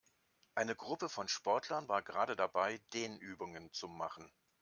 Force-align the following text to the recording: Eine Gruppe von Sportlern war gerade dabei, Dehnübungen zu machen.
Eine 0.55 0.75
Gruppe 0.75 1.09
von 1.09 1.27
Sportlern 1.27 1.87
war 1.87 2.01
gerade 2.01 2.35
dabei, 2.35 2.79
Dehnübungen 2.91 3.71
zu 3.71 3.87
machen. 3.87 4.33